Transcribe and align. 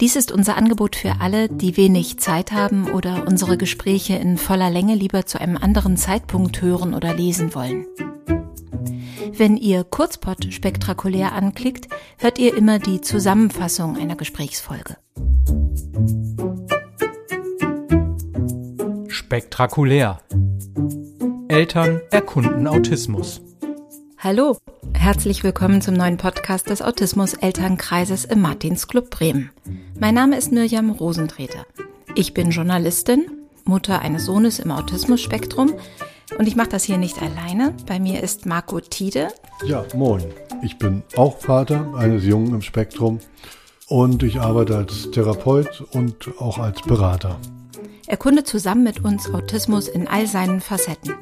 Dies 0.00 0.16
ist 0.16 0.32
unser 0.32 0.56
Angebot 0.56 0.96
für 0.96 1.20
alle, 1.20 1.48
die 1.48 1.76
wenig 1.76 2.18
Zeit 2.18 2.52
haben 2.52 2.90
oder 2.90 3.26
unsere 3.26 3.58
Gespräche 3.58 4.14
in 4.14 4.38
voller 4.38 4.70
Länge 4.70 4.94
lieber 4.94 5.26
zu 5.26 5.38
einem 5.38 5.58
anderen 5.58 5.98
Zeitpunkt 5.98 6.62
hören 6.62 6.94
oder 6.94 7.14
lesen 7.14 7.54
wollen. 7.54 7.86
Wenn 9.36 9.56
ihr 9.56 9.84
Kurzpot 9.84 10.52
spektakulär 10.52 11.32
anklickt, 11.32 11.88
hört 12.18 12.38
ihr 12.38 12.56
immer 12.56 12.78
die 12.78 13.02
Zusammenfassung 13.02 13.96
einer 13.96 14.16
Gesprächsfolge. 14.16 14.96
Spektakulär. 19.08 20.20
Eltern 21.48 22.00
erkunden 22.10 22.66
Autismus. 22.66 23.42
Hallo, 24.22 24.58
herzlich 24.92 25.44
willkommen 25.44 25.80
zum 25.80 25.94
neuen 25.94 26.18
Podcast 26.18 26.68
des 26.68 26.82
Autismus-Elternkreises 26.82 28.26
im 28.26 28.42
Martinsclub 28.42 29.08
Bremen. 29.08 29.48
Mein 29.98 30.12
Name 30.14 30.36
ist 30.36 30.52
Mirjam 30.52 30.90
Rosentreter. 30.90 31.64
Ich 32.14 32.34
bin 32.34 32.50
Journalistin, 32.50 33.30
Mutter 33.64 34.02
eines 34.02 34.26
Sohnes 34.26 34.58
im 34.58 34.72
Autismus-Spektrum 34.72 35.72
und 36.36 36.46
ich 36.46 36.54
mache 36.54 36.68
das 36.68 36.84
hier 36.84 36.98
nicht 36.98 37.16
alleine. 37.22 37.74
Bei 37.86 37.98
mir 37.98 38.22
ist 38.22 38.44
Marco 38.44 38.80
Tiede. 38.80 39.28
Ja, 39.64 39.86
moin. 39.94 40.26
Ich 40.60 40.76
bin 40.76 41.02
auch 41.16 41.38
Vater 41.38 41.94
eines 41.96 42.22
Jungen 42.22 42.52
im 42.52 42.60
Spektrum 42.60 43.20
und 43.88 44.22
ich 44.22 44.38
arbeite 44.38 44.76
als 44.76 45.10
Therapeut 45.12 45.80
und 45.92 46.28
auch 46.38 46.58
als 46.58 46.82
Berater. 46.82 47.38
Erkunde 48.06 48.44
zusammen 48.44 48.84
mit 48.84 49.02
uns 49.02 49.32
Autismus 49.32 49.88
in 49.88 50.06
all 50.06 50.26
seinen 50.26 50.60
Facetten. 50.60 51.14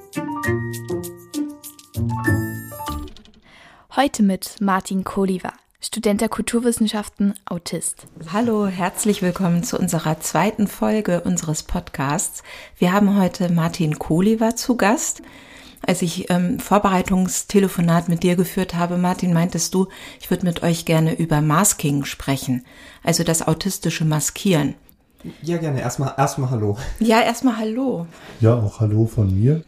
Heute 4.00 4.22
mit 4.22 4.60
Martin 4.60 5.02
Koliva, 5.02 5.52
Student 5.80 6.20
der 6.20 6.28
Kulturwissenschaften, 6.28 7.34
Autist. 7.46 8.06
Hallo, 8.32 8.68
herzlich 8.68 9.22
willkommen 9.22 9.64
zu 9.64 9.76
unserer 9.76 10.20
zweiten 10.20 10.68
Folge 10.68 11.22
unseres 11.22 11.64
Podcasts. 11.64 12.44
Wir 12.78 12.92
haben 12.92 13.18
heute 13.18 13.52
Martin 13.52 13.98
Koliva 13.98 14.54
zu 14.54 14.76
Gast. 14.76 15.22
Als 15.84 16.02
ich 16.02 16.30
ähm, 16.30 16.60
Vorbereitungstelefonat 16.60 18.08
mit 18.08 18.22
dir 18.22 18.36
geführt 18.36 18.76
habe, 18.76 18.98
Martin, 18.98 19.32
meintest 19.32 19.74
du, 19.74 19.88
ich 20.20 20.30
würde 20.30 20.46
mit 20.46 20.62
euch 20.62 20.84
gerne 20.84 21.16
über 21.16 21.40
Masking 21.40 22.04
sprechen, 22.04 22.64
also 23.02 23.24
das 23.24 23.48
autistische 23.48 24.04
Maskieren. 24.04 24.76
Ja, 25.42 25.56
gerne. 25.56 25.80
Erstmal, 25.80 26.14
erstmal 26.16 26.50
Hallo. 26.50 26.78
Ja, 27.00 27.20
erstmal 27.20 27.56
Hallo. 27.56 28.06
Ja, 28.38 28.54
auch 28.54 28.78
Hallo 28.78 29.06
von 29.06 29.34
mir. 29.34 29.64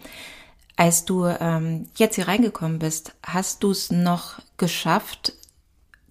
Als 0.80 1.04
du 1.04 1.26
ähm, 1.26 1.88
jetzt 1.96 2.14
hier 2.14 2.26
reingekommen 2.26 2.78
bist, 2.78 3.12
hast 3.22 3.62
du 3.62 3.70
es 3.70 3.90
noch 3.90 4.40
geschafft, 4.56 5.34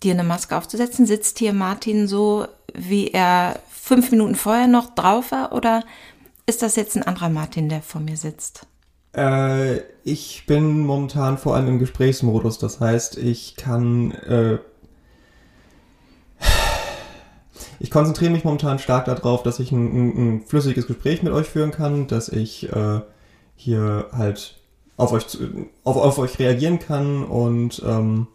dir 0.04 0.14
eine 0.14 0.24
Maske 0.24 0.56
aufzusetzen? 0.56 1.08
Sitzt 1.08 1.40
hier 1.40 1.54
Martin 1.54 2.08
so, 2.08 2.46
wie 2.76 3.08
er 3.08 3.60
fünf 3.72 4.12
Minuten 4.12 4.36
vorher 4.36 4.68
noch 4.68 4.94
drauf 4.94 5.32
war? 5.32 5.54
Oder 5.54 5.84
ist 6.46 6.62
das 6.62 6.76
jetzt 6.76 6.96
ein 6.96 7.02
anderer 7.02 7.30
Martin, 7.30 7.68
der 7.68 7.82
vor 7.82 8.00
mir 8.00 8.16
sitzt? 8.16 8.68
Äh, 9.18 9.78
ich 10.04 10.44
bin 10.46 10.86
momentan 10.86 11.40
vor 11.40 11.56
allem 11.56 11.68
im 11.68 11.80
Gesprächsmodus. 11.80 12.60
Das 12.60 12.80
heißt, 12.80 13.18
ich 13.18 13.56
kann. 13.56 14.12
Äh, 14.12 14.60
ich 17.80 17.90
konzentriere 17.90 18.32
mich 18.32 18.44
momentan 18.44 18.78
stark 18.78 19.06
darauf, 19.06 19.42
dass 19.42 19.60
ich 19.60 19.72
ein, 19.72 19.88
ein, 19.88 20.18
ein, 20.18 20.42
flüssiges 20.46 20.86
Gespräch 20.86 21.24
mit 21.24 21.34
euch 21.34 21.48
führen 21.48 21.72
kann, 21.72 22.06
dass 22.06 22.30
ich 22.30 22.72
äh, 22.72 23.02
hier 23.56 24.10
halt 24.12 24.59
auf 25.00 25.14
euch, 25.14 25.26
auf, 25.86 25.96
auf 25.96 26.18
euch 26.20 26.38
reagieren 26.40 26.80
kann 26.80 27.24
und 27.24 27.82
ähm, 27.86 28.28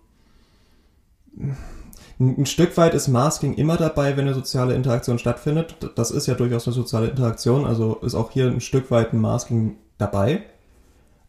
ein 2.18 2.46
Stück 2.46 2.76
weit 2.76 2.94
ist 2.94 3.08
Masking 3.08 3.54
immer 3.54 3.76
dabei, 3.76 4.16
wenn 4.16 4.24
eine 4.24 4.34
soziale 4.34 4.74
Interaktion 4.74 5.18
stattfindet. 5.18 5.76
Das 5.96 6.10
ist 6.10 6.26
ja 6.26 6.34
durchaus 6.34 6.66
eine 6.66 6.74
soziale 6.74 7.08
Interaktion, 7.08 7.66
also 7.66 7.96
ist 7.96 8.14
auch 8.14 8.30
hier 8.30 8.46
ein 8.46 8.60
Stück 8.60 8.90
weit 8.90 9.12
ein 9.12 9.20
Masking 9.20 9.76
dabei. 9.98 10.42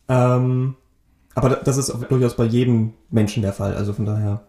Ähm, 0.08 0.76
aber 1.34 1.50
das 1.50 1.76
ist 1.78 1.94
durchaus 2.10 2.36
bei 2.36 2.46
jedem 2.46 2.94
Menschen 3.10 3.42
der 3.42 3.52
Fall, 3.52 3.76
also 3.76 3.92
von 3.92 4.06
daher. 4.06 4.44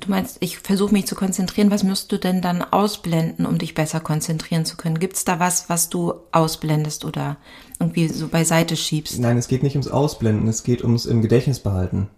Du 0.00 0.10
meinst, 0.10 0.38
ich 0.40 0.58
versuche 0.58 0.92
mich 0.92 1.06
zu 1.06 1.14
konzentrieren. 1.14 1.70
Was 1.70 1.82
müsst 1.82 2.10
du 2.10 2.18
denn 2.18 2.40
dann 2.40 2.62
ausblenden, 2.62 3.46
um 3.46 3.58
dich 3.58 3.74
besser 3.74 4.00
konzentrieren 4.00 4.64
zu 4.64 4.76
können? 4.76 4.98
Gibt 4.98 5.16
es 5.16 5.24
da 5.24 5.38
was, 5.38 5.68
was 5.68 5.88
du 5.88 6.14
ausblendest 6.32 7.04
oder 7.04 7.36
irgendwie 7.78 8.08
so 8.08 8.28
beiseite 8.28 8.76
schiebst? 8.76 9.18
Nein, 9.18 9.36
es 9.36 9.48
geht 9.48 9.62
nicht 9.62 9.74
ums 9.74 9.88
Ausblenden, 9.88 10.48
es 10.48 10.62
geht 10.62 10.82
ums 10.82 11.06
im 11.06 11.22
Gedächtnis 11.22 11.60
behalten. 11.60 12.08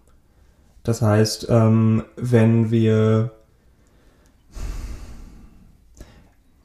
Das 0.83 1.03
heißt, 1.03 1.49
ähm, 1.51 2.05
wenn 2.17 2.71
wir 2.71 3.33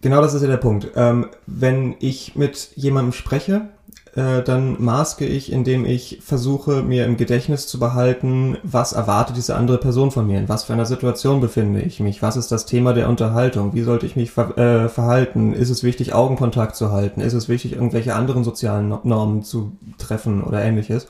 Genau 0.02 0.20
das 0.20 0.34
ist 0.34 0.42
ja 0.42 0.48
der 0.48 0.58
Punkt. 0.58 0.88
Ähm, 0.96 1.28
wenn 1.46 1.96
ich 2.00 2.36
mit 2.36 2.72
jemandem 2.76 3.14
spreche, 3.14 3.70
äh, 4.14 4.44
dann 4.44 4.76
maske 4.84 5.26
ich, 5.26 5.52
indem 5.52 5.86
ich 5.86 6.20
versuche, 6.22 6.82
mir 6.82 7.06
im 7.06 7.16
Gedächtnis 7.16 7.68
zu 7.68 7.80
behalten, 7.80 8.58
was 8.64 8.92
erwartet 8.92 9.38
diese 9.38 9.56
andere 9.56 9.78
Person 9.78 10.12
von 10.12 10.28
mir, 10.28 10.38
in 10.38 10.50
was 10.50 10.66
für 10.66 10.74
einer 10.74 10.86
Situation 10.86 11.40
befinde 11.40 11.82
ich 11.82 12.02
mich, 12.02 12.22
was 12.22 12.36
ist 12.36 12.52
das 12.52 12.66
Thema 12.66 12.94
der 12.94 13.08
Unterhaltung, 13.08 13.74
wie 13.74 13.84
sollte 13.84 14.06
ich 14.06 14.18
mich 14.18 14.32
ver 14.32 14.58
äh, 14.58 14.90
verhalten, 14.90 15.54
ist 15.54 15.70
es 15.70 15.84
wichtig, 15.84 16.14
Augenkontakt 16.14 16.76
zu 16.76 16.92
halten, 16.92 17.22
ist 17.22 17.34
es 17.34 17.48
wichtig, 17.48 17.74
irgendwelche 17.74 18.14
anderen 18.14 18.44
sozialen 18.44 18.90
Normen 19.04 19.44
zu 19.44 19.78
treffen 19.98 20.44
oder 20.44 20.62
ähnliches. 20.62 21.08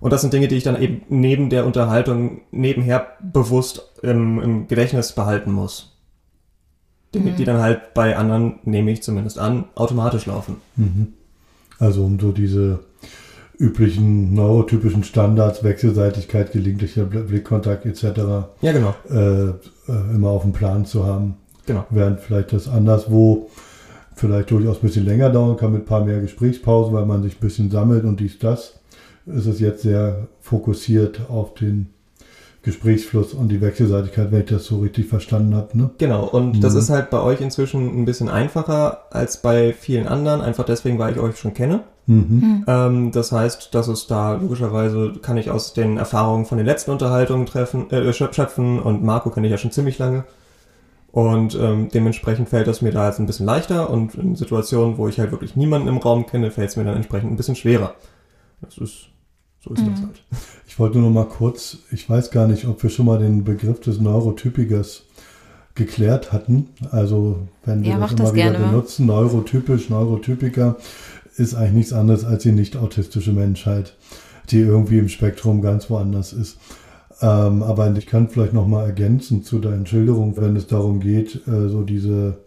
Und 0.00 0.12
das 0.12 0.20
sind 0.20 0.32
Dinge, 0.32 0.48
die 0.48 0.56
ich 0.56 0.64
dann 0.64 0.80
eben 0.80 1.02
neben 1.08 1.50
der 1.50 1.66
Unterhaltung 1.66 2.40
nebenher 2.50 3.06
bewusst 3.20 3.92
im, 4.02 4.40
im 4.40 4.68
Gedächtnis 4.68 5.12
behalten 5.12 5.52
muss. 5.52 5.96
Dinge, 7.14 7.30
mhm. 7.30 7.36
die 7.36 7.44
dann 7.44 7.60
halt 7.60 7.94
bei 7.94 8.16
anderen, 8.16 8.58
nehme 8.64 8.90
ich 8.90 9.02
zumindest 9.02 9.38
an, 9.38 9.64
automatisch 9.74 10.26
laufen. 10.26 10.56
Mhm. 10.76 11.14
Also 11.78 12.04
um 12.04 12.18
so 12.18 12.32
diese 12.32 12.80
üblichen 13.58 14.34
neurotypischen 14.34 15.02
Standards, 15.02 15.64
Wechselseitigkeit, 15.64 16.52
gelegentlicher 16.52 17.04
Blickkontakt 17.04 17.86
etc. 17.86 18.04
Ja, 18.60 18.72
genau. 18.72 18.94
Äh, 19.10 19.48
äh, 19.48 20.14
immer 20.14 20.30
auf 20.30 20.42
dem 20.42 20.52
Plan 20.52 20.86
zu 20.86 21.04
haben. 21.04 21.36
Genau. 21.66 21.84
Während 21.90 22.20
vielleicht 22.20 22.52
das 22.52 22.68
anderswo 22.68 23.50
vielleicht 24.14 24.50
durchaus 24.50 24.78
ein 24.78 24.82
bisschen 24.82 25.04
länger 25.04 25.30
dauern 25.30 25.56
kann 25.56 25.72
mit 25.72 25.82
ein 25.82 25.86
paar 25.86 26.04
mehr 26.04 26.20
Gesprächspausen, 26.20 26.94
weil 26.94 27.06
man 27.06 27.22
sich 27.22 27.36
ein 27.36 27.40
bisschen 27.40 27.70
sammelt 27.70 28.04
und 28.04 28.20
dies, 28.20 28.38
das, 28.38 28.80
ist 29.26 29.46
es 29.46 29.60
jetzt 29.60 29.82
sehr 29.82 30.28
fokussiert 30.40 31.28
auf 31.28 31.54
den 31.54 31.90
Gesprächsfluss 32.68 33.32
und 33.32 33.48
die 33.48 33.62
Wechselseitigkeit, 33.62 34.30
wenn 34.30 34.40
ich 34.40 34.50
das 34.50 34.66
so 34.66 34.80
richtig 34.80 35.06
verstanden 35.06 35.54
habe. 35.54 35.76
Ne? 35.76 35.88
Genau, 35.96 36.26
und 36.26 36.56
mhm. 36.56 36.60
das 36.60 36.74
ist 36.74 36.90
halt 36.90 37.08
bei 37.08 37.18
euch 37.18 37.40
inzwischen 37.40 37.98
ein 37.98 38.04
bisschen 38.04 38.28
einfacher 38.28 39.06
als 39.10 39.40
bei 39.40 39.72
vielen 39.72 40.06
anderen, 40.06 40.42
einfach 40.42 40.64
deswegen, 40.64 40.98
weil 40.98 41.14
ich 41.14 41.18
euch 41.18 41.38
schon 41.38 41.54
kenne. 41.54 41.84
Mhm. 42.04 42.14
mhm. 42.14 42.64
Ähm, 42.66 43.10
das 43.10 43.32
heißt, 43.32 43.74
dass 43.74 43.88
es 43.88 44.06
da 44.06 44.34
logischerweise 44.34 45.14
kann 45.22 45.38
ich 45.38 45.50
aus 45.50 45.72
den 45.72 45.96
Erfahrungen 45.96 46.44
von 46.44 46.58
den 46.58 46.66
letzten 46.66 46.90
Unterhaltungen 46.90 47.46
treffen, 47.46 47.90
äh, 47.90 48.12
schöpfen 48.12 48.78
und 48.80 49.02
Marco 49.02 49.30
kenne 49.30 49.46
ich 49.46 49.50
ja 49.50 49.58
schon 49.58 49.72
ziemlich 49.72 49.98
lange. 49.98 50.24
Und 51.10 51.54
ähm, 51.58 51.88
dementsprechend 51.88 52.50
fällt 52.50 52.68
es 52.68 52.82
mir 52.82 52.92
da 52.92 53.08
jetzt 53.08 53.18
ein 53.18 53.24
bisschen 53.24 53.46
leichter 53.46 53.88
und 53.88 54.14
in 54.14 54.36
Situationen, 54.36 54.98
wo 54.98 55.08
ich 55.08 55.18
halt 55.18 55.30
wirklich 55.30 55.56
niemanden 55.56 55.88
im 55.88 55.96
Raum 55.96 56.26
kenne, 56.26 56.50
fällt 56.50 56.68
es 56.68 56.76
mir 56.76 56.84
dann 56.84 56.96
entsprechend 56.96 57.32
ein 57.32 57.36
bisschen 57.36 57.56
schwerer. 57.56 57.94
Das 58.60 58.76
ist 58.76 59.08
so 59.60 59.72
ist 59.72 59.82
mhm. 59.82 59.90
das 59.90 60.02
halt. 60.02 60.22
Ich 60.78 60.80
wollte 60.80 60.98
nur 60.98 61.10
noch 61.10 61.24
mal 61.24 61.28
kurz, 61.28 61.78
ich 61.90 62.08
weiß 62.08 62.30
gar 62.30 62.46
nicht, 62.46 62.64
ob 62.68 62.80
wir 62.84 62.88
schon 62.88 63.06
mal 63.06 63.18
den 63.18 63.42
Begriff 63.42 63.80
des 63.80 63.98
Neurotypikers 63.98 65.02
geklärt 65.74 66.30
hatten. 66.30 66.68
Also 66.92 67.48
wenn 67.64 67.82
wir 67.82 67.90
ja, 67.90 67.98
das 67.98 68.12
immer 68.12 68.22
das 68.22 68.32
wieder 68.32 68.52
benutzen, 68.52 69.06
neurotypisch, 69.06 69.90
Neurotypiker 69.90 70.76
ist 71.36 71.56
eigentlich 71.56 71.72
nichts 71.72 71.92
anderes 71.92 72.24
als 72.24 72.44
die 72.44 72.52
nicht 72.52 72.76
autistische 72.76 73.32
Menschheit, 73.32 73.96
die 74.50 74.60
irgendwie 74.60 75.00
im 75.00 75.08
Spektrum 75.08 75.62
ganz 75.62 75.90
woanders 75.90 76.32
ist. 76.32 76.58
Ähm, 77.22 77.64
aber 77.64 77.92
ich 77.96 78.06
kann 78.06 78.28
vielleicht 78.28 78.52
noch 78.52 78.68
mal 78.68 78.84
ergänzen 78.84 79.42
zu 79.42 79.58
deinen 79.58 79.84
Schilderungen, 79.84 80.36
wenn 80.36 80.54
es 80.54 80.68
darum 80.68 81.00
geht, 81.00 81.44
äh, 81.48 81.68
so 81.68 81.82
diese 81.82 82.38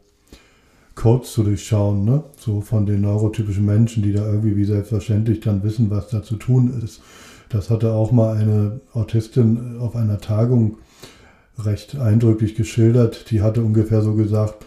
Codes 0.96 1.34
zu 1.34 1.44
durchschauen, 1.44 2.06
ne? 2.06 2.24
so 2.38 2.62
von 2.62 2.86
den 2.86 3.02
neurotypischen 3.02 3.66
Menschen, 3.66 4.04
die 4.04 4.14
da 4.14 4.26
irgendwie 4.26 4.56
wie 4.56 4.64
selbstverständlich 4.64 5.42
dann 5.42 5.64
wissen, 5.64 5.90
was 5.90 6.08
da 6.08 6.24
zu 6.24 6.38
tun 6.38 6.82
ist. 6.82 7.02
Das 7.52 7.70
hatte 7.70 7.92
auch 7.92 8.12
mal 8.12 8.38
eine 8.38 8.80
Autistin 8.94 9.78
auf 9.80 9.96
einer 9.96 10.20
Tagung 10.20 10.78
recht 11.60 11.98
eindrücklich 11.98 12.56
geschildert. 12.56 13.30
Die 13.30 13.42
hatte 13.42 13.62
ungefähr 13.62 14.02
so 14.02 14.14
gesagt, 14.14 14.66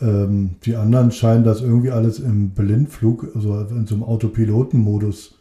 ähm, 0.00 0.56
die 0.64 0.76
anderen 0.76 1.12
scheinen 1.12 1.44
das 1.44 1.60
irgendwie 1.60 1.90
alles 1.90 2.18
im 2.18 2.50
Blindflug, 2.50 3.28
also 3.34 3.60
in 3.60 3.86
so 3.86 3.94
einem 3.94 4.04
Autopilotenmodus 4.04 5.34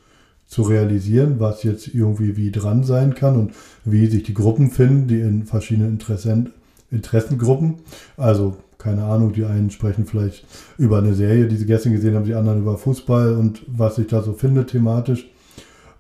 zu 0.48 0.62
realisieren, 0.64 1.40
was 1.40 1.64
jetzt 1.64 1.88
irgendwie 1.88 2.38
wie 2.38 2.52
dran 2.52 2.84
sein 2.84 3.16
kann 3.16 3.38
und 3.38 3.54
wie 3.84 4.08
sich 4.08 4.24
die 4.24 4.34
Gruppen 4.34 4.70
finden, 4.70 5.08
die 5.08 5.22
in 5.22 5.46
verschiedenen 5.46 5.92
Interessen, 5.92 6.52
Interessengruppen, 6.92 7.76
also 8.16 8.58
keine 8.78 9.06
Ahnung, 9.06 9.34
die 9.34 9.46
einen 9.46 9.72
sprechen 9.72 10.06
vielleicht 10.06 10.46
über 10.78 11.00
eine 11.00 11.16
Serie, 11.16 11.48
die 11.48 11.56
sie 11.56 11.66
gestern 11.66 11.94
gesehen 11.94 12.16
haben, 12.16 12.26
die 12.26 12.36
anderen 12.36 12.60
über 12.60 12.78
Fußball 12.78 13.34
und 13.34 13.64
was 13.68 13.96
sich 13.96 14.08
da 14.08 14.22
so 14.22 14.34
findet 14.34 14.70
thematisch. 14.70 15.28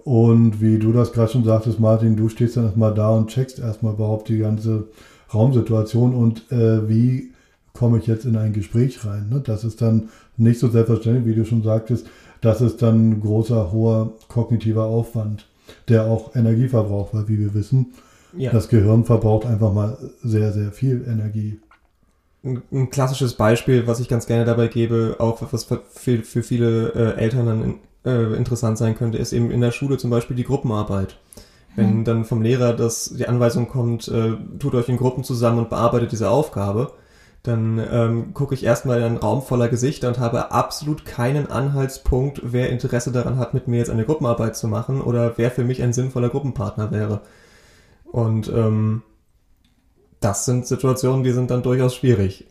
Und 0.05 0.61
wie 0.61 0.77
du 0.77 0.93
das 0.93 1.13
gerade 1.13 1.31
schon 1.31 1.43
sagtest, 1.43 1.79
Martin, 1.79 2.15
du 2.15 2.29
stehst 2.29 2.55
dann 2.55 2.65
erstmal 2.65 2.93
da 2.93 3.09
und 3.09 3.31
checkst 3.31 3.57
erstmal 3.57 3.95
überhaupt 3.95 4.29
die 4.29 4.37
ganze 4.37 4.87
Raumsituation 5.33 6.13
und 6.13 6.51
äh, 6.51 6.87
wie 6.87 7.33
komme 7.73 7.97
ich 7.97 8.05
jetzt 8.05 8.23
in 8.23 8.37
ein 8.37 8.53
Gespräch 8.53 9.03
rein. 9.03 9.29
Ne? 9.29 9.41
Das 9.43 9.63
ist 9.63 9.81
dann 9.81 10.09
nicht 10.37 10.59
so 10.59 10.69
selbstverständlich, 10.69 11.25
wie 11.25 11.39
du 11.39 11.43
schon 11.43 11.63
sagtest, 11.63 12.05
das 12.39 12.61
ist 12.61 12.83
dann 12.83 13.19
großer, 13.19 13.71
hoher 13.71 14.13
kognitiver 14.27 14.85
Aufwand, 14.85 15.47
der 15.89 16.05
auch 16.05 16.35
Energie 16.35 16.67
verbraucht, 16.67 17.15
weil 17.15 17.27
wie 17.27 17.39
wir 17.39 17.55
wissen, 17.55 17.93
ja. 18.37 18.51
das 18.51 18.69
Gehirn 18.69 19.05
verbraucht 19.05 19.47
einfach 19.47 19.73
mal 19.73 19.97
sehr, 20.21 20.53
sehr 20.53 20.71
viel 20.71 21.03
Energie. 21.07 21.59
Ein, 22.43 22.61
ein 22.71 22.89
klassisches 22.91 23.33
Beispiel, 23.33 23.87
was 23.87 23.99
ich 23.99 24.07
ganz 24.07 24.27
gerne 24.27 24.45
dabei 24.45 24.67
gebe, 24.67 25.15
auch 25.17 25.41
was 25.51 25.63
für, 25.63 25.79
für 26.19 26.43
viele 26.43 26.89
äh, 26.93 27.19
Eltern 27.19 27.47
dann 27.47 27.63
in, 27.63 27.75
äh, 28.05 28.33
interessant 28.35 28.77
sein 28.77 28.95
könnte, 28.95 29.17
ist 29.17 29.33
eben 29.33 29.51
in 29.51 29.61
der 29.61 29.71
Schule 29.71 29.97
zum 29.97 30.09
Beispiel 30.09 30.35
die 30.35 30.43
Gruppenarbeit. 30.43 31.17
Wenn 31.75 31.89
hm. 31.89 32.03
dann 32.05 32.25
vom 32.25 32.41
Lehrer 32.41 32.73
das, 32.73 33.13
die 33.17 33.27
Anweisung 33.27 33.67
kommt, 33.67 34.07
äh, 34.07 34.33
tut 34.59 34.75
euch 34.75 34.87
in 34.87 34.97
Gruppen 34.97 35.23
zusammen 35.23 35.59
und 35.59 35.69
bearbeitet 35.69 36.11
diese 36.11 36.29
Aufgabe, 36.29 36.93
dann 37.43 37.79
ähm, 37.91 38.33
gucke 38.33 38.55
ich 38.55 38.63
erstmal 38.63 38.97
in 38.99 39.03
einen 39.03 39.17
Raum 39.17 39.41
voller 39.41 39.67
Gesichter 39.67 40.07
und 40.07 40.19
habe 40.19 40.51
absolut 40.51 41.05
keinen 41.05 41.51
Anhaltspunkt, 41.51 42.41
wer 42.43 42.69
Interesse 42.69 43.11
daran 43.11 43.37
hat, 43.37 43.53
mit 43.53 43.67
mir 43.67 43.77
jetzt 43.77 43.91
eine 43.91 44.05
Gruppenarbeit 44.05 44.55
zu 44.55 44.67
machen 44.67 45.01
oder 45.01 45.37
wer 45.37 45.51
für 45.51 45.63
mich 45.63 45.83
ein 45.83 45.93
sinnvoller 45.93 46.29
Gruppenpartner 46.29 46.91
wäre. 46.91 47.21
Und 48.05 48.47
ähm, 48.47 49.03
das 50.21 50.45
sind 50.45 50.65
Situationen, 50.65 51.23
die 51.23 51.33
sind 51.33 51.51
dann 51.51 51.61
durchaus 51.61 51.95
schwierig. 51.95 52.47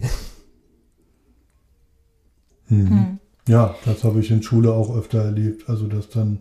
Hm. 2.68 3.18
Ja, 3.46 3.74
das 3.84 4.04
habe 4.04 4.20
ich 4.20 4.30
in 4.30 4.42
Schule 4.42 4.72
auch 4.72 4.96
öfter 4.96 5.18
erlebt. 5.18 5.68
Also, 5.68 5.86
dass 5.86 6.08
dann 6.08 6.38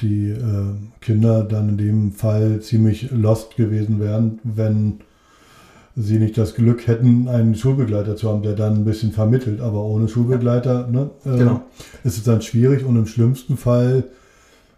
die 0.00 0.30
äh, 0.30 0.74
Kinder 1.00 1.42
dann 1.42 1.70
in 1.70 1.78
dem 1.78 2.12
Fall 2.12 2.60
ziemlich 2.60 3.10
lost 3.10 3.56
gewesen 3.56 4.00
wären, 4.00 4.38
wenn 4.44 5.00
sie 5.96 6.18
nicht 6.18 6.38
das 6.38 6.54
Glück 6.54 6.86
hätten, 6.86 7.28
einen 7.28 7.56
Schulbegleiter 7.56 8.14
zu 8.14 8.28
haben, 8.28 8.42
der 8.42 8.54
dann 8.54 8.74
ein 8.74 8.84
bisschen 8.84 9.10
vermittelt. 9.10 9.60
Aber 9.60 9.84
ohne 9.84 10.08
Schulbegleiter 10.08 10.86
ne, 10.86 11.10
äh, 11.24 11.38
genau. 11.38 11.62
ist 12.04 12.16
es 12.16 12.22
dann 12.22 12.40
schwierig 12.42 12.84
und 12.84 12.96
im 12.96 13.06
schlimmsten 13.06 13.56
Fall, 13.56 14.04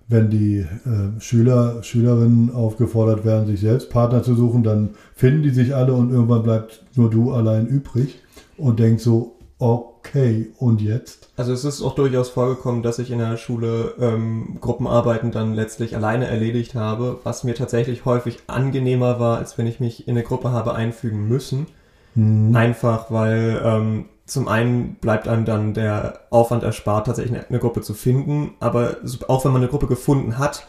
wenn 0.08 0.31
die 0.31 0.58
äh, 0.60 1.20
Schüler, 1.20 1.82
Schülerinnen 1.82 2.52
aufgefordert 2.52 3.25
werden, 3.25 3.46
sich 3.46 3.60
selbst 3.60 3.90
Partner 3.90 4.22
zu 4.22 4.34
suchen, 4.34 4.62
dann 4.62 4.90
finden 5.14 5.42
die 5.42 5.50
sich 5.50 5.75
alle 5.75 5.92
und 5.92 6.10
irgendwann 6.10 6.42
bleibt 6.42 6.84
nur 6.96 7.10
du 7.10 7.32
allein 7.32 7.66
übrig 7.66 8.19
und 8.56 8.78
denkst 8.78 9.04
so, 9.04 9.37
okay, 9.61 10.51
und 10.59 10.81
jetzt? 10.81 11.29
Also 11.37 11.53
es 11.53 11.65
ist 11.65 11.83
auch 11.83 11.95
durchaus 11.95 12.31
vorgekommen, 12.31 12.83
dass 12.83 12.99
ich 12.99 13.11
in 13.11 13.19
der 13.19 13.37
Schule 13.37 13.95
ähm, 14.01 14.57
Gruppenarbeiten 14.61 15.31
dann 15.31 15.55
letztlich 15.55 15.95
alleine 15.95 16.27
erledigt 16.27 16.75
habe, 16.75 17.21
was 17.23 17.45
mir 17.45 17.55
tatsächlich 17.55 18.05
häufig 18.07 18.39
angenehmer 18.47 19.21
war, 19.21 19.39
als 19.39 19.59
wenn 19.59 19.67
ich 19.67 19.79
mich 19.79 20.09
in 20.09 20.17
eine 20.17 20.25
Gruppe 20.25 20.51
habe 20.51 20.75
einfügen 20.75 21.29
müssen. 21.29 21.67
Mhm. 22.15 22.57
Einfach 22.57 23.11
weil 23.11 23.61
ähm, 23.62 24.07
zum 24.25 24.49
einen 24.49 24.95
bleibt 24.95 25.29
einem 25.29 25.45
dann 25.45 25.75
der 25.75 26.21
Aufwand 26.31 26.62
erspart, 26.62 27.07
tatsächlich 27.07 27.37
eine, 27.37 27.49
eine 27.49 27.59
Gruppe 27.59 27.83
zu 27.83 27.95
finden, 27.95 28.55
aber 28.61 28.97
auch 29.29 29.45
wenn 29.45 29.53
man 29.53 29.61
eine 29.61 29.71
Gruppe 29.71 29.87
gefunden 29.87 30.39
hat, 30.39 30.67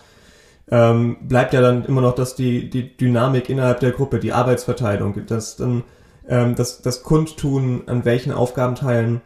ähm, 0.69 1.17
bleibt 1.21 1.53
ja 1.53 1.61
dann 1.61 1.85
immer 1.85 2.01
noch 2.01 2.15
dass 2.15 2.35
die, 2.35 2.69
die 2.69 2.95
Dynamik 2.97 3.49
innerhalb 3.49 3.79
der 3.79 3.91
Gruppe, 3.91 4.19
die 4.19 4.33
Arbeitsverteilung, 4.33 5.25
dass 5.27 5.55
dann 5.55 5.83
ähm, 6.27 6.55
das, 6.55 6.81
das 6.81 7.03
Kundtun, 7.03 7.83
an 7.87 8.05
welchen 8.05 8.31
Aufgabenteilen 8.31 9.21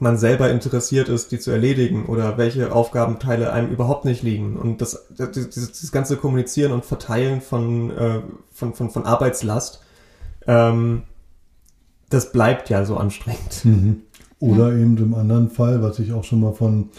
man 0.00 0.18
selber 0.18 0.50
interessiert 0.50 1.08
ist, 1.08 1.30
die 1.32 1.38
zu 1.38 1.50
erledigen 1.50 2.06
oder 2.06 2.36
welche 2.36 2.72
Aufgabenteile 2.72 3.52
einem 3.52 3.70
überhaupt 3.70 4.04
nicht 4.04 4.22
liegen. 4.22 4.56
Und 4.56 4.80
das, 4.80 5.06
das, 5.16 5.30
dieses, 5.30 5.72
dieses 5.72 5.92
ganze 5.92 6.16
Kommunizieren 6.16 6.72
und 6.72 6.84
Verteilen 6.84 7.40
von, 7.40 7.90
äh, 7.90 8.20
von, 8.52 8.74
von, 8.74 8.90
von 8.90 9.06
Arbeitslast, 9.06 9.82
ähm, 10.46 11.02
das 12.10 12.32
bleibt 12.32 12.70
ja 12.70 12.84
so 12.84 12.96
anstrengend. 12.96 13.64
Mhm. 13.64 14.02
Oder 14.40 14.72
ja. 14.72 14.78
eben 14.78 14.96
im 14.98 15.14
anderen 15.14 15.50
Fall, 15.50 15.82
was 15.82 15.98
ich 15.98 16.12
auch 16.12 16.24
schon 16.24 16.40
mal 16.40 16.52
von 16.52 16.90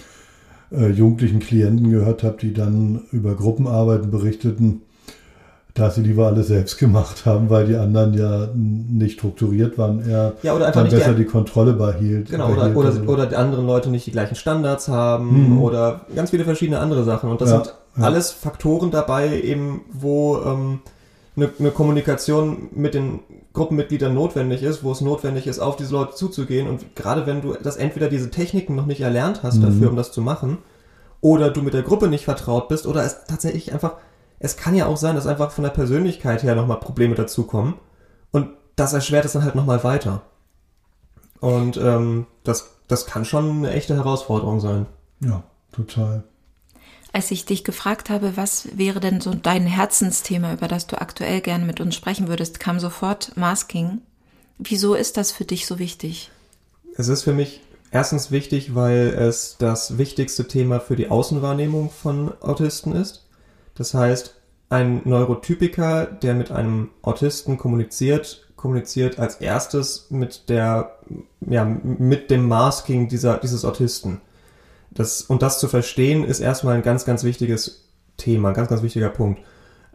äh, 0.71 0.89
jugendlichen 0.89 1.39
Klienten 1.39 1.91
gehört 1.91 2.23
habe, 2.23 2.37
die 2.37 2.53
dann 2.53 3.03
über 3.11 3.35
Gruppenarbeiten 3.35 4.09
berichteten, 4.09 4.81
dass 5.75 5.95
sie 5.95 6.01
lieber 6.01 6.27
alles 6.27 6.47
selbst 6.47 6.77
gemacht 6.77 7.25
haben, 7.25 7.49
weil 7.49 7.67
die 7.67 7.75
anderen 7.75 8.13
ja 8.13 8.47
nicht 8.53 9.19
strukturiert 9.19 9.77
waren, 9.77 10.09
er 10.09 10.33
ja, 10.41 10.55
oder 10.55 10.67
einfach 10.67 10.83
dann 10.83 10.89
besser 10.89 11.13
die, 11.13 11.23
die, 11.23 11.29
Kontrolle 11.29 11.73
behielt. 11.73 12.29
Genau, 12.29 12.47
behielt 12.47 12.75
oder, 12.77 12.89
oder, 12.89 13.09
oder, 13.09 13.25
die 13.25 13.35
anderen 13.35 13.67
Leute 13.67 13.89
nicht 13.89 14.07
die 14.07 14.11
gleichen 14.11 14.35
Standards 14.35 14.87
haben 14.87 15.51
mhm. 15.51 15.61
oder 15.61 16.05
ganz 16.15 16.29
viele 16.29 16.45
verschiedene 16.45 16.79
andere 16.79 17.03
Sachen. 17.03 17.29
Und 17.29 17.41
das 17.41 17.49
ja, 17.49 17.57
sind 17.57 17.75
ja. 17.97 18.03
alles 18.03 18.31
Faktoren 18.31 18.89
dabei, 18.89 19.41
eben 19.41 19.81
wo 19.91 20.37
ähm, 20.45 20.79
eine, 21.35 21.49
eine 21.59 21.71
Kommunikation 21.71 22.69
mit 22.73 22.93
den 22.93 23.19
Gruppenmitgliedern 23.51 24.13
notwendig 24.13 24.63
ist, 24.63 24.81
wo 24.81 24.93
es 24.93 25.01
notwendig 25.01 25.45
ist, 25.45 25.59
auf 25.59 25.75
diese 25.75 25.93
Leute 25.93 26.15
zuzugehen. 26.15 26.69
Und 26.69 26.95
gerade 26.95 27.25
wenn 27.25 27.41
du 27.41 27.53
das 27.61 27.75
entweder 27.75 28.07
diese 28.07 28.31
Techniken 28.31 28.75
noch 28.75 28.85
nicht 28.85 29.01
erlernt 29.01 29.43
hast 29.43 29.57
mhm. 29.57 29.63
dafür, 29.63 29.89
um 29.89 29.97
das 29.97 30.13
zu 30.13 30.21
machen, 30.21 30.59
oder 31.19 31.49
du 31.49 31.61
mit 31.61 31.73
der 31.73 31.81
Gruppe 31.81 32.07
nicht 32.07 32.23
vertraut 32.23 32.69
bist, 32.69 32.87
oder 32.87 33.03
es 33.03 33.25
tatsächlich 33.25 33.73
einfach 33.73 33.95
es 34.39 34.57
kann 34.57 34.75
ja 34.75 34.85
auch 34.85 34.97
sein, 34.97 35.15
dass 35.15 35.27
einfach 35.27 35.51
von 35.51 35.63
der 35.63 35.71
Persönlichkeit 35.71 36.43
her 36.43 36.55
nochmal 36.55 36.79
Probleme 36.79 37.15
dazukommen. 37.15 37.75
Und 38.31 38.49
das 38.75 38.93
erschwert 38.93 39.25
es 39.25 39.33
dann 39.33 39.43
halt 39.43 39.55
nochmal 39.55 39.83
weiter. 39.83 40.23
Und 41.39 41.77
ähm, 41.77 42.27
das, 42.43 42.71
das 42.87 43.05
kann 43.05 43.25
schon 43.25 43.57
eine 43.57 43.71
echte 43.71 43.95
Herausforderung 43.95 44.59
sein. 44.59 44.85
Ja, 45.19 45.43
total. 45.71 46.23
Als 47.13 47.31
ich 47.31 47.45
dich 47.45 47.63
gefragt 47.63 48.09
habe, 48.09 48.35
was 48.35 48.77
wäre 48.77 48.99
denn 48.99 49.21
so 49.21 49.33
dein 49.33 49.65
Herzensthema, 49.65 50.51
über 50.53 50.67
das 50.67 50.87
du 50.87 50.99
aktuell 50.99 51.39
gerne 51.39 51.65
mit 51.65 51.79
uns 51.79 51.95
sprechen 51.95 52.27
würdest, 52.27 52.59
kam 52.59 52.79
sofort 52.79 53.37
Masking. 53.37 54.01
Wieso 54.57 54.95
ist 54.95 55.15
das 55.15 55.31
für 55.31 55.45
dich 55.45 55.65
so 55.65 55.79
wichtig? 55.79 56.31
Es 56.97 57.07
ist 57.07 57.23
für 57.23 57.33
mich 57.33 57.61
erstens 57.91 58.31
wichtig, 58.31 58.75
weil 58.75 59.13
es 59.17 59.55
das 59.57 59.97
wichtigste 59.97 60.47
Thema 60.47 60.79
für 60.79 60.97
die 60.97 61.09
Außenwahrnehmung 61.09 61.89
von 61.89 62.33
Autisten 62.41 62.93
ist. 62.93 63.24
Das 63.75 63.93
heißt, 63.93 64.41
ein 64.69 65.01
Neurotypiker, 65.05 66.05
der 66.05 66.33
mit 66.33 66.51
einem 66.51 66.89
Autisten 67.01 67.57
kommuniziert, 67.57 68.47
kommuniziert 68.55 69.19
als 69.19 69.35
erstes 69.35 70.07
mit 70.09 70.49
der, 70.49 70.97
ja, 71.41 71.65
mit 71.65 72.31
dem 72.31 72.47
Masking 72.47 73.07
dieser, 73.07 73.37
dieses 73.37 73.63
Autisten. 73.63 74.21
Das, 74.91 75.21
und 75.21 75.41
das 75.41 75.59
zu 75.59 75.67
verstehen, 75.67 76.23
ist 76.23 76.39
erstmal 76.39 76.75
ein 76.75 76.81
ganz, 76.81 77.05
ganz 77.05 77.23
wichtiges 77.23 77.89
Thema, 78.17 78.53
ganz, 78.53 78.69
ganz 78.69 78.81
wichtiger 78.81 79.09
Punkt. 79.09 79.41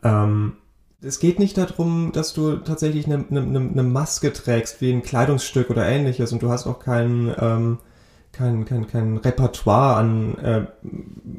Ähm, 0.04 0.56
es 1.02 1.18
geht 1.18 1.38
nicht 1.38 1.56
darum, 1.56 2.12
dass 2.12 2.34
du 2.34 2.56
tatsächlich 2.58 3.06
eine, 3.06 3.24
eine, 3.30 3.40
eine 3.40 3.82
Maske 3.82 4.32
trägst, 4.32 4.80
wie 4.82 4.92
ein 4.92 5.02
Kleidungsstück 5.02 5.70
oder 5.70 5.86
ähnliches, 5.86 6.32
und 6.32 6.42
du 6.42 6.50
hast 6.50 6.66
auch 6.66 6.78
keinen, 6.78 7.34
ähm, 7.38 7.78
kein, 8.32 8.64
kein, 8.64 8.86
kein 8.86 9.16
Repertoire 9.16 9.96
an 9.96 10.38
äh, 10.38 10.66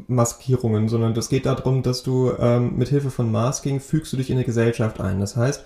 Maskierungen, 0.07 0.89
sondern 0.89 1.15
es 1.15 1.29
geht 1.29 1.45
darum, 1.45 1.83
dass 1.83 2.03
du 2.03 2.33
ähm, 2.37 2.77
mit 2.77 2.89
Hilfe 2.89 3.11
von 3.11 3.31
Masking 3.31 3.79
fügst 3.79 4.11
du 4.13 4.17
dich 4.17 4.29
in 4.29 4.37
eine 4.37 4.45
Gesellschaft 4.45 4.99
ein. 4.99 5.19
Das 5.19 5.35
heißt, 5.35 5.63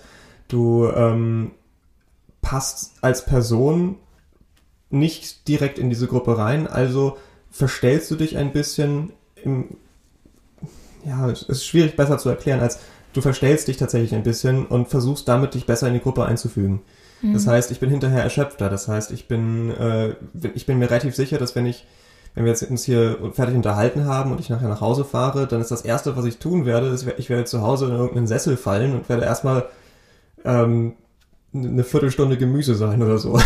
du 0.48 0.88
ähm, 0.88 1.52
passt 2.42 2.94
als 3.02 3.24
Person 3.24 3.96
nicht 4.90 5.48
direkt 5.48 5.78
in 5.78 5.90
diese 5.90 6.06
Gruppe 6.06 6.38
rein, 6.38 6.68
also 6.68 7.16
verstellst 7.50 8.10
du 8.10 8.16
dich 8.16 8.36
ein 8.36 8.52
bisschen 8.52 9.12
im, 9.42 9.76
ja, 11.04 11.28
es 11.28 11.42
ist 11.42 11.66
schwierig 11.66 11.96
besser 11.96 12.18
zu 12.18 12.28
erklären, 12.28 12.60
als 12.60 12.78
du 13.12 13.20
verstellst 13.20 13.68
dich 13.68 13.78
tatsächlich 13.78 14.14
ein 14.14 14.22
bisschen 14.22 14.66
und 14.66 14.88
versuchst 14.88 15.26
damit 15.26 15.54
dich 15.54 15.66
besser 15.66 15.88
in 15.88 15.94
die 15.94 16.00
Gruppe 16.00 16.24
einzufügen. 16.24 16.82
Das 17.22 17.46
mhm. 17.46 17.50
heißt, 17.50 17.70
ich 17.70 17.80
bin 17.80 17.90
hinterher 17.90 18.22
erschöpfter. 18.22 18.68
Das 18.68 18.88
heißt, 18.88 19.10
ich 19.10 19.28
bin, 19.28 19.70
äh, 19.70 20.14
ich 20.54 20.66
bin 20.66 20.78
mir 20.78 20.90
relativ 20.90 21.14
sicher, 21.14 21.38
dass 21.38 21.54
wenn 21.54 21.66
ich, 21.66 21.86
wenn 22.34 22.44
wir 22.44 22.50
jetzt 22.50 22.62
uns 22.70 22.84
hier 22.84 23.18
fertig 23.32 23.56
unterhalten 23.56 24.04
haben 24.04 24.32
und 24.32 24.40
ich 24.40 24.50
nachher 24.50 24.68
nach 24.68 24.80
Hause 24.80 25.04
fahre, 25.04 25.46
dann 25.46 25.60
ist 25.60 25.70
das 25.70 25.82
Erste, 25.82 26.16
was 26.16 26.26
ich 26.26 26.38
tun 26.38 26.66
werde, 26.66 26.88
ist, 26.88 27.06
ich 27.16 27.30
werde 27.30 27.44
zu 27.44 27.62
Hause 27.62 27.86
in 27.86 27.92
irgendeinen 27.92 28.26
Sessel 28.26 28.56
fallen 28.56 28.94
und 28.94 29.08
werde 29.08 29.24
erstmal 29.24 29.66
ähm, 30.44 30.94
eine 31.54 31.84
Viertelstunde 31.84 32.36
Gemüse 32.36 32.74
sein 32.74 33.02
oder 33.02 33.18
so. 33.18 33.38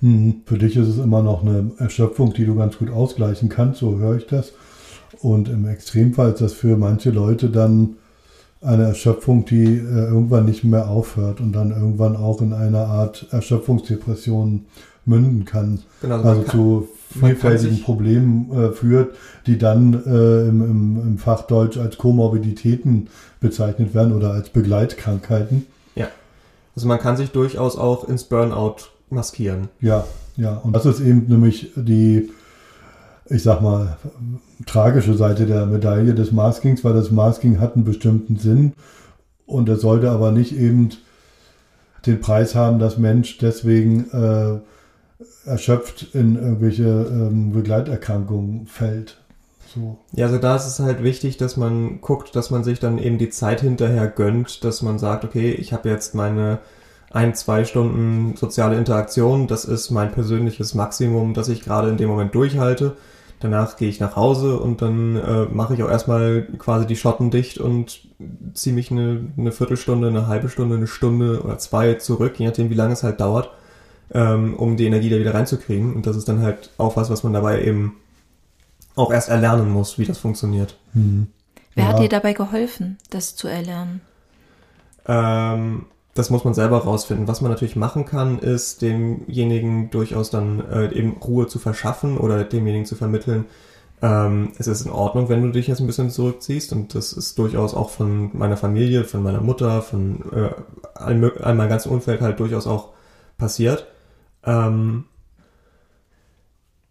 Mhm. 0.00 0.42
Für 0.46 0.58
dich 0.58 0.76
ist 0.76 0.88
es 0.88 0.98
immer 0.98 1.22
noch 1.22 1.42
eine 1.42 1.72
Erschöpfung, 1.78 2.32
die 2.32 2.44
du 2.44 2.54
ganz 2.54 2.78
gut 2.78 2.90
ausgleichen 2.90 3.48
kannst, 3.48 3.80
so 3.80 3.98
höre 3.98 4.16
ich 4.16 4.26
das. 4.26 4.52
Und 5.20 5.48
im 5.48 5.66
Extremfall 5.66 6.32
ist 6.32 6.42
das 6.42 6.52
für 6.52 6.76
manche 6.76 7.10
Leute 7.10 7.48
dann 7.48 7.96
eine 8.66 8.84
Erschöpfung, 8.84 9.44
die 9.44 9.64
äh, 9.64 10.06
irgendwann 10.06 10.44
nicht 10.44 10.64
mehr 10.64 10.88
aufhört 10.88 11.40
und 11.40 11.52
dann 11.52 11.70
irgendwann 11.70 12.16
auch 12.16 12.40
in 12.40 12.52
einer 12.52 12.86
Art 12.86 13.26
Erschöpfungsdepression 13.30 14.66
münden 15.04 15.44
kann. 15.44 15.80
Genau, 16.02 16.16
also, 16.16 16.42
kann, 16.42 16.50
zu 16.50 16.88
vielfältigen 17.18 17.82
Problemen 17.82 18.50
äh, 18.52 18.72
führt, 18.72 19.14
die 19.46 19.56
dann 19.56 19.94
äh, 20.04 20.48
im, 20.48 20.62
im, 20.62 21.02
im, 21.02 21.18
Fachdeutsch 21.18 21.78
als 21.78 21.96
Komorbiditäten 21.96 23.08
bezeichnet 23.40 23.94
werden 23.94 24.12
oder 24.12 24.32
als 24.32 24.50
Begleitkrankheiten. 24.50 25.66
Ja. 25.94 26.08
Also 26.74 26.88
man 26.88 26.98
kann 26.98 27.16
sich 27.16 27.30
durchaus 27.30 27.78
auch 27.78 28.08
ins 28.08 28.24
Burnout 28.24 28.76
maskieren. 29.08 29.68
Ja, 29.80 30.04
ja. 30.36 30.56
Und 30.56 30.74
das 30.74 30.84
ist 30.86 31.00
eben 31.00 31.26
nämlich 31.28 31.72
die 31.76 32.30
ich 33.28 33.42
sag 33.42 33.60
mal, 33.60 33.96
tragische 34.66 35.14
Seite 35.14 35.46
der 35.46 35.66
Medaille 35.66 36.14
des 36.14 36.32
Maskings, 36.32 36.84
weil 36.84 36.94
das 36.94 37.10
Masking 37.10 37.60
hat 37.60 37.74
einen 37.74 37.84
bestimmten 37.84 38.36
Sinn 38.36 38.72
und 39.46 39.68
er 39.68 39.76
sollte 39.76 40.10
aber 40.10 40.32
nicht 40.32 40.56
eben 40.56 40.90
den 42.06 42.20
Preis 42.20 42.54
haben, 42.54 42.78
dass 42.78 42.98
Mensch 42.98 43.38
deswegen 43.38 44.10
äh, 44.10 45.48
erschöpft 45.48 46.14
in 46.14 46.36
irgendwelche 46.36 46.84
ähm, 46.84 47.52
Begleiterkrankungen 47.52 48.66
fällt. 48.66 49.18
So. 49.74 49.98
Ja, 50.12 50.26
also 50.26 50.38
da 50.38 50.56
ist 50.56 50.66
es 50.66 50.78
halt 50.78 51.02
wichtig, 51.02 51.36
dass 51.36 51.56
man 51.56 52.00
guckt, 52.00 52.36
dass 52.36 52.50
man 52.50 52.64
sich 52.64 52.78
dann 52.78 52.98
eben 52.98 53.18
die 53.18 53.30
Zeit 53.30 53.60
hinterher 53.60 54.06
gönnt, 54.06 54.64
dass 54.64 54.82
man 54.82 54.98
sagt, 54.98 55.24
okay, 55.24 55.50
ich 55.50 55.72
habe 55.72 55.88
jetzt 55.88 56.14
meine 56.14 56.58
ein, 57.10 57.34
zwei 57.34 57.64
Stunden 57.64 58.36
soziale 58.36 58.76
Interaktion, 58.76 59.46
das 59.46 59.64
ist 59.64 59.90
mein 59.90 60.12
persönliches 60.12 60.74
Maximum, 60.74 61.34
das 61.34 61.48
ich 61.48 61.62
gerade 61.62 61.88
in 61.88 61.96
dem 61.96 62.08
Moment 62.08 62.34
durchhalte. 62.34 62.96
Danach 63.40 63.76
gehe 63.76 63.88
ich 63.88 64.00
nach 64.00 64.16
Hause 64.16 64.58
und 64.58 64.80
dann 64.80 65.16
äh, 65.16 65.44
mache 65.44 65.74
ich 65.74 65.82
auch 65.82 65.90
erstmal 65.90 66.48
quasi 66.58 66.86
die 66.86 66.96
Schotten 66.96 67.30
dicht 67.30 67.58
und 67.58 68.08
ziehe 68.54 68.74
mich 68.74 68.90
eine, 68.90 69.26
eine 69.36 69.52
Viertelstunde, 69.52 70.08
eine 70.08 70.26
halbe 70.26 70.48
Stunde, 70.48 70.76
eine 70.76 70.86
Stunde 70.86 71.42
oder 71.42 71.58
zwei 71.58 71.94
zurück, 71.94 72.38
je 72.38 72.46
nachdem, 72.46 72.70
wie 72.70 72.74
lange 72.74 72.94
es 72.94 73.02
halt 73.02 73.20
dauert, 73.20 73.50
ähm, 74.12 74.54
um 74.54 74.78
die 74.78 74.86
Energie 74.86 75.10
da 75.10 75.18
wieder 75.18 75.34
reinzukriegen. 75.34 75.94
Und 75.94 76.06
das 76.06 76.16
ist 76.16 76.28
dann 76.28 76.40
halt 76.40 76.70
auch 76.78 76.96
was, 76.96 77.10
was 77.10 77.24
man 77.24 77.34
dabei 77.34 77.62
eben 77.62 77.96
auch 78.94 79.12
erst 79.12 79.28
erlernen 79.28 79.70
muss, 79.70 79.98
wie 79.98 80.06
das 80.06 80.18
funktioniert. 80.18 80.78
Hm. 80.94 81.26
Wer 81.74 81.84
ja. 81.84 81.90
hat 81.90 81.98
dir 81.98 82.08
dabei 82.08 82.32
geholfen, 82.32 82.96
das 83.10 83.36
zu 83.36 83.48
erlernen? 83.48 84.00
Ähm, 85.06 85.84
das 86.16 86.30
muss 86.30 86.44
man 86.44 86.54
selber 86.54 86.78
rausfinden. 86.78 87.28
Was 87.28 87.40
man 87.40 87.50
natürlich 87.50 87.76
machen 87.76 88.04
kann, 88.04 88.38
ist 88.38 88.82
demjenigen 88.82 89.90
durchaus 89.90 90.30
dann 90.30 90.64
äh, 90.70 90.92
eben 90.92 91.12
Ruhe 91.18 91.46
zu 91.46 91.58
verschaffen 91.58 92.18
oder 92.18 92.42
demjenigen 92.44 92.86
zu 92.86 92.96
vermitteln, 92.96 93.46
ähm, 94.02 94.52
es 94.58 94.66
ist 94.66 94.84
in 94.84 94.90
Ordnung, 94.92 95.28
wenn 95.28 95.42
du 95.42 95.50
dich 95.50 95.68
jetzt 95.68 95.80
ein 95.80 95.86
bisschen 95.86 96.10
zurückziehst 96.10 96.72
und 96.72 96.94
das 96.94 97.12
ist 97.12 97.38
durchaus 97.38 97.74
auch 97.74 97.90
von 97.90 98.36
meiner 98.36 98.56
Familie, 98.56 99.04
von 99.04 99.22
meiner 99.22 99.40
Mutter, 99.40 99.80
von 99.80 100.22
äh, 100.32 100.50
all, 100.94 101.14
meinem 101.14 101.68
ganzen 101.68 101.90
Umfeld 101.90 102.20
halt 102.20 102.38
durchaus 102.38 102.66
auch 102.66 102.90
passiert. 103.38 103.86
Ähm, 104.44 105.04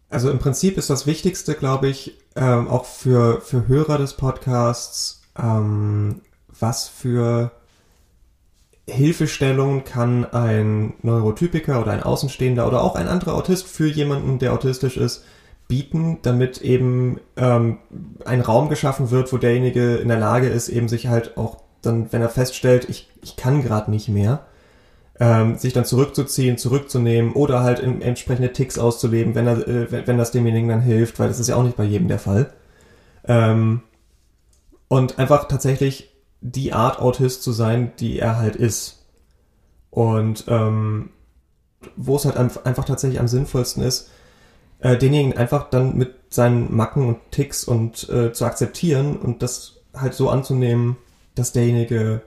also 0.08 0.30
im 0.30 0.38
Prinzip 0.38 0.78
ist 0.78 0.90
das 0.90 1.06
Wichtigste, 1.06 1.54
glaube 1.54 1.88
ich, 1.88 2.18
ähm, 2.34 2.68
auch 2.68 2.84
für, 2.84 3.40
für 3.40 3.68
Hörer 3.68 3.98
des 3.98 4.14
Podcasts, 4.14 5.22
ähm, 5.38 6.22
was 6.48 6.88
für 6.88 7.52
Hilfestellung 8.88 9.84
kann 9.84 10.24
ein 10.24 10.94
Neurotypiker 11.02 11.80
oder 11.80 11.90
ein 11.90 12.02
Außenstehender 12.02 12.66
oder 12.66 12.82
auch 12.82 12.94
ein 12.94 13.08
anderer 13.08 13.34
Autist 13.34 13.66
für 13.66 13.88
jemanden, 13.88 14.38
der 14.38 14.52
autistisch 14.52 14.96
ist, 14.96 15.24
bieten, 15.66 16.18
damit 16.22 16.62
eben 16.62 17.18
ähm, 17.36 17.78
ein 18.24 18.40
Raum 18.40 18.68
geschaffen 18.68 19.10
wird, 19.10 19.32
wo 19.32 19.38
derjenige 19.38 19.96
in 19.96 20.08
der 20.08 20.18
Lage 20.18 20.48
ist, 20.48 20.68
eben 20.68 20.88
sich 20.88 21.08
halt 21.08 21.36
auch 21.36 21.58
dann, 21.82 22.12
wenn 22.12 22.22
er 22.22 22.28
feststellt, 22.28 22.88
ich, 22.88 23.10
ich 23.22 23.36
kann 23.36 23.62
gerade 23.62 23.90
nicht 23.90 24.08
mehr, 24.08 24.46
ähm, 25.18 25.56
sich 25.56 25.72
dann 25.72 25.84
zurückzuziehen, 25.84 26.58
zurückzunehmen 26.58 27.32
oder 27.32 27.62
halt 27.62 27.80
in, 27.80 28.02
entsprechende 28.02 28.52
Ticks 28.52 28.78
auszuleben, 28.78 29.34
wenn, 29.34 29.46
er, 29.48 29.66
äh, 29.66 29.90
wenn, 29.90 30.06
wenn 30.06 30.18
das 30.18 30.30
demjenigen 30.30 30.68
dann 30.68 30.80
hilft, 30.80 31.18
weil 31.18 31.28
das 31.28 31.40
ist 31.40 31.48
ja 31.48 31.56
auch 31.56 31.64
nicht 31.64 31.76
bei 31.76 31.84
jedem 31.84 32.06
der 32.06 32.18
Fall. 32.20 32.52
Ähm, 33.26 33.82
und 34.88 35.18
einfach 35.18 35.48
tatsächlich 35.48 36.15
die 36.40 36.72
Art 36.72 36.98
Autist 36.98 37.42
zu 37.42 37.52
sein, 37.52 37.92
die 37.98 38.18
er 38.18 38.38
halt 38.38 38.56
ist. 38.56 39.04
Und 39.90 40.44
ähm, 40.48 41.10
wo 41.96 42.16
es 42.16 42.24
halt 42.24 42.36
einfach 42.36 42.84
tatsächlich 42.84 43.20
am 43.20 43.28
sinnvollsten 43.28 43.82
ist, 43.82 44.10
äh, 44.80 44.96
denjenigen 44.96 45.38
einfach 45.38 45.70
dann 45.70 45.96
mit 45.96 46.14
seinen 46.30 46.74
Macken 46.74 47.06
und 47.06 47.18
Ticks 47.30 47.64
und 47.64 48.08
äh, 48.08 48.32
zu 48.32 48.44
akzeptieren 48.44 49.16
und 49.16 49.42
das 49.42 49.76
halt 49.94 50.14
so 50.14 50.28
anzunehmen, 50.28 50.96
dass 51.34 51.52
derjenige, 51.52 52.22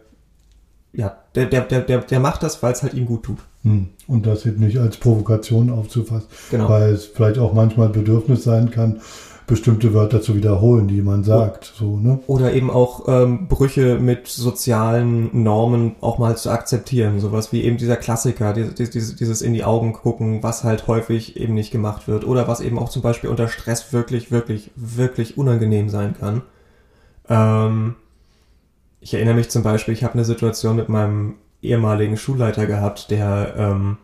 ja, 0.94 1.18
der, 1.36 1.46
der, 1.46 1.62
der, 1.62 2.00
der, 2.00 2.20
macht 2.20 2.42
das, 2.42 2.64
weil 2.64 2.74
es 2.74 2.82
halt 2.82 2.94
ihm 2.94 3.06
gut 3.06 3.24
tut. 3.24 3.40
Hm. 3.64 3.90
Und 4.08 4.26
das 4.26 4.46
eben 4.46 4.62
nicht 4.62 4.80
als 4.80 4.98
Provokation 4.98 5.70
aufzufassen, 5.70 6.28
genau. 6.50 6.70
weil 6.70 6.94
es 6.94 7.06
vielleicht 7.06 7.38
auch 7.38 7.54
manchmal 7.54 7.90
Bedürfnis 7.90 8.44
sein 8.44 8.72
kann, 8.72 9.02
bestimmte 9.50 9.94
Wörter 9.94 10.22
zu 10.22 10.36
wiederholen, 10.36 10.88
die 10.88 11.02
man 11.02 11.24
sagt. 11.24 11.74
So, 11.76 11.98
ne? 11.98 12.20
Oder 12.28 12.54
eben 12.54 12.70
auch 12.70 13.08
ähm, 13.08 13.48
Brüche 13.48 14.00
mit 14.00 14.28
sozialen 14.28 15.44
Normen 15.44 15.96
auch 16.00 16.18
mal 16.18 16.38
zu 16.38 16.50
akzeptieren. 16.50 17.20
Sowas 17.20 17.52
wie 17.52 17.64
eben 17.64 17.78
dieser 17.78 17.98
Klassiker, 17.98 18.54
dieses, 18.54 19.16
dieses 19.16 19.42
in 19.42 19.54
die 19.54 19.64
Augen 19.64 19.94
gucken, 19.94 20.42
was 20.44 20.64
halt 20.64 20.88
häufig 20.88 21.36
eben 21.38 21.54
nicht 21.54 21.72
gemacht 21.72 22.08
wird. 22.08 22.26
Oder 22.26 22.48
was 22.48 22.62
eben 22.62 22.80
auch 22.80 22.90
zum 22.90 23.02
Beispiel 23.02 23.30
unter 23.30 23.48
Stress 23.48 23.92
wirklich, 23.92 24.32
wirklich, 24.32 24.72
wirklich 24.76 25.38
unangenehm 25.38 25.90
sein 25.90 26.16
kann. 26.18 26.44
Ähm, 27.28 27.96
ich 29.02 29.14
erinnere 29.14 29.36
mich 29.36 29.50
zum 29.50 29.64
Beispiel, 29.64 29.94
ich 29.94 30.04
habe 30.04 30.14
eine 30.14 30.26
Situation 30.26 30.76
mit 30.76 30.90
meinem 30.90 31.36
ehemaligen 31.62 32.18
Schulleiter 32.18 32.66
gehabt, 32.66 33.12
der 33.12 33.54
ähm, 33.58 33.98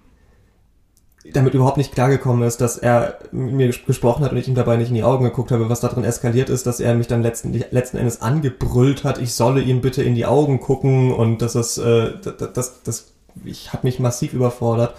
damit 1.34 1.54
überhaupt 1.54 1.78
nicht 1.78 1.94
klargekommen 1.94 2.48
ist, 2.48 2.62
dass 2.62 2.78
er 2.78 3.20
mit 3.32 3.54
mir 3.54 3.70
gesprochen 3.70 4.24
hat 4.24 4.32
und 4.32 4.38
ich 4.38 4.48
ihm 4.48 4.56
dabei 4.56 4.78
nicht 4.78 4.90
in 4.90 4.96
die 4.96 5.04
Augen 5.04 5.26
geguckt 5.26 5.52
habe, 5.52 5.70
was 5.70 5.80
darin 5.80 6.04
eskaliert 6.04 6.50
ist, 6.50 6.68
dass 6.68 6.80
er 6.80 6.96
mich 6.96 7.08
dann 7.08 7.24
letzten, 7.24 7.54
letzten 7.72 7.98
Endes 7.98 8.22
angebrüllt 8.22 9.04
hat, 9.04 9.18
ich 9.20 9.34
solle 9.34 9.62
ihm 9.62 9.82
bitte 9.82 10.04
in 10.04 10.16
die 10.16 10.26
Augen 10.26 10.60
gucken 10.60 11.12
und 11.12 11.42
dass 11.42 11.56
es, 11.56 11.78
äh, 11.78 12.14
das, 12.24 12.54
das, 12.54 12.84
das, 12.84 13.14
ich 13.44 13.74
habe 13.74 13.88
mich 13.88 14.00
massiv 14.00 14.34
überfordert 14.34 14.96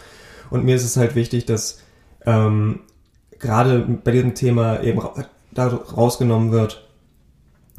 und 0.50 0.64
mir 0.64 0.76
ist 0.76 0.84
es 0.84 0.96
halt 0.96 1.14
wichtig, 1.14 1.46
dass 1.46 1.78
ähm, 2.24 2.80
gerade 3.38 3.80
bei 4.02 4.10
diesem 4.10 4.34
Thema 4.34 4.82
eben 4.82 5.00
da 5.52 5.68
rausgenommen 5.68 6.50
wird, 6.50 6.88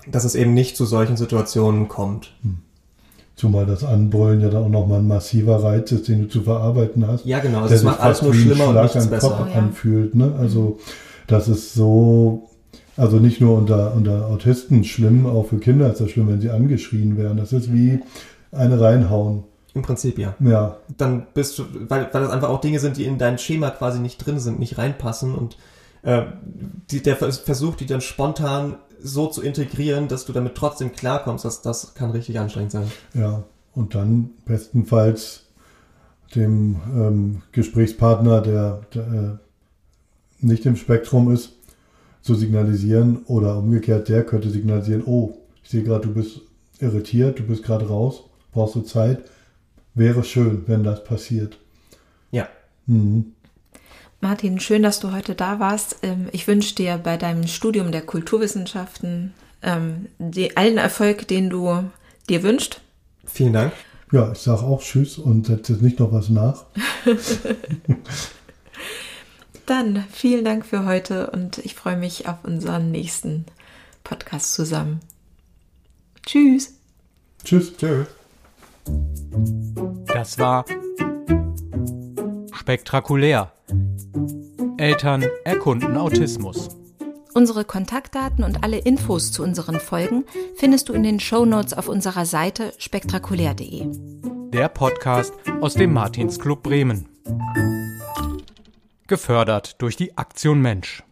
dass 0.07 0.23
es 0.23 0.35
eben 0.35 0.53
nicht 0.53 0.77
zu 0.77 0.85
solchen 0.85 1.17
Situationen 1.17 1.87
kommt. 1.87 2.33
Hm. 2.43 2.59
Zumal 3.37 3.67
das 3.67 3.83
Anbrüllen 3.83 4.41
ja 4.41 4.49
dann 4.49 4.63
auch 4.63 4.69
nochmal 4.69 4.97
ein 4.97 5.07
massiver 5.07 5.63
Reiz 5.63 5.91
ist, 5.91 6.07
den 6.07 6.23
du 6.23 6.27
zu 6.27 6.41
verarbeiten 6.41 7.07
hast. 7.07 7.23
Ja, 7.23 7.37
genau. 7.37 7.65
Es 7.67 7.83
macht 7.83 7.99
alles 7.99 8.23
nur 8.23 8.33
schlimmer 8.33 8.69
und 8.69 8.81
nichts 8.81 9.07
besser. 9.07 9.29
Kopf 9.29 9.41
oh, 9.45 9.49
ja. 9.53 9.59
anfühlt. 9.59 10.15
Ne? 10.15 10.33
Also 10.39 10.79
das 11.27 11.47
ist 11.47 11.75
so, 11.75 12.49
also 12.97 13.17
nicht 13.17 13.39
nur 13.39 13.55
unter, 13.55 13.93
unter 13.93 14.25
Autisten 14.25 14.83
schlimm, 14.83 15.27
auch 15.27 15.45
für 15.45 15.59
Kinder 15.59 15.91
ist 15.91 16.01
das 16.01 16.09
schlimm, 16.09 16.29
wenn 16.29 16.41
sie 16.41 16.49
angeschrien 16.49 17.15
werden. 17.15 17.37
Das 17.37 17.53
ist 17.53 17.71
wie 17.71 17.99
eine 18.51 18.81
reinhauen. 18.81 19.43
Im 19.75 19.83
Prinzip 19.83 20.17
ja. 20.17 20.33
Ja. 20.39 20.77
Dann 20.97 21.27
bist 21.35 21.59
du, 21.59 21.65
weil, 21.89 22.09
weil 22.11 22.23
das 22.23 22.31
einfach 22.31 22.49
auch 22.49 22.59
Dinge 22.59 22.79
sind, 22.79 22.97
die 22.97 23.05
in 23.05 23.19
dein 23.19 23.37
Schema 23.37 23.69
quasi 23.69 23.99
nicht 23.99 24.17
drin 24.17 24.39
sind, 24.39 24.57
nicht 24.57 24.79
reinpassen 24.79 25.35
und 25.35 25.57
äh, 26.07 26.25
die, 26.89 27.03
der 27.03 27.17
Versuch, 27.17 27.75
die 27.75 27.85
dann 27.85 27.99
spontan 27.99 28.77
so 29.01 29.27
zu 29.27 29.41
integrieren, 29.41 30.07
dass 30.07 30.25
du 30.25 30.31
damit 30.31 30.55
trotzdem 30.55 30.93
klarkommst, 30.93 31.43
das, 31.43 31.61
das 31.61 31.95
kann 31.95 32.11
richtig 32.11 32.39
anstrengend 32.39 32.71
sein. 32.71 32.91
Ja, 33.13 33.43
und 33.75 33.93
dann 33.93 34.29
bestenfalls 34.45 35.43
dem 36.33 36.77
ähm, 36.95 37.41
Gesprächspartner, 37.51 38.41
der, 38.41 38.81
der 38.93 39.03
äh, 39.03 40.45
nicht 40.45 40.65
im 40.65 40.77
Spektrum 40.77 41.31
ist, 41.33 41.57
zu 42.21 42.35
signalisieren 42.35 43.25
oder 43.25 43.57
umgekehrt, 43.57 44.07
der 44.07 44.25
könnte 44.25 44.49
signalisieren, 44.49 45.03
oh, 45.05 45.37
ich 45.61 45.69
sehe 45.69 45.83
gerade, 45.83 46.07
du 46.07 46.13
bist 46.13 46.39
irritiert, 46.79 47.39
du 47.39 47.43
bist 47.43 47.63
gerade 47.63 47.87
raus, 47.87 48.23
brauchst 48.53 48.75
du 48.75 48.81
Zeit. 48.81 49.25
Wäre 49.93 50.23
schön, 50.23 50.63
wenn 50.67 50.83
das 50.85 51.03
passiert. 51.03 51.59
Ja. 52.31 52.47
Mhm. 52.85 53.33
Martin, 54.19 54.59
schön, 54.59 54.81
dass 54.81 54.99
du 54.99 55.11
heute 55.11 55.35
da 55.35 55.59
warst. 55.59 55.97
Ähm, 56.01 56.27
ich 56.31 56.47
wünsche 56.47 56.73
dir 56.75 56.97
bei 56.97 57.17
deinem 57.17 57.47
Studium 57.47 57.91
der 57.91 58.01
Kulturwissenschaften 58.01 59.33
ähm, 59.61 60.07
allen 60.55 60.77
Erfolg, 60.77 61.27
den 61.27 61.49
du 61.49 61.83
dir 62.27 62.43
wünschst. 62.43 62.81
Vielen 63.25 63.53
Dank. 63.53 63.73
Ja, 64.11 64.31
ich 64.31 64.39
sage 64.39 64.63
auch 64.63 64.81
Tschüss 64.81 65.17
und 65.17 65.47
setze 65.47 65.73
jetzt 65.73 65.81
nicht 65.81 65.99
noch 65.99 66.11
was 66.11 66.29
nach. 66.29 66.65
Dann 69.65 70.05
vielen 70.11 70.45
Dank 70.45 70.65
für 70.65 70.85
heute 70.85 71.29
und 71.31 71.57
ich 71.59 71.75
freue 71.75 71.97
mich 71.97 72.27
auf 72.27 72.37
unseren 72.43 72.89
nächsten 72.89 73.45
Podcast 74.03 74.53
zusammen. 74.53 75.01
Tschüss. 76.25 76.73
Tschüss. 77.43 77.75
Tschüss. 77.75 78.07
Das 80.07 80.39
war 80.39 80.65
spektakulär 82.53 83.51
Eltern 84.77 85.25
erkunden 85.43 85.97
Autismus. 85.97 86.69
Unsere 87.33 87.65
Kontaktdaten 87.65 88.43
und 88.43 88.63
alle 88.63 88.77
Infos 88.77 89.31
zu 89.31 89.41
unseren 89.41 89.79
Folgen 89.79 90.23
findest 90.55 90.89
du 90.89 90.93
in 90.93 91.01
den 91.01 91.19
Show 91.19 91.45
Notes 91.45 91.73
auf 91.73 91.87
unserer 91.87 92.27
Seite 92.27 92.73
spektakulär.de. 92.77 93.87
Der 94.51 94.69
Podcast 94.69 95.33
aus 95.61 95.73
dem 95.73 95.93
Martinsclub 95.93 96.61
Bremen. 96.61 97.09
Gefördert 99.07 99.81
durch 99.81 99.95
die 99.95 100.15
Aktion 100.15 100.61
Mensch. 100.61 101.03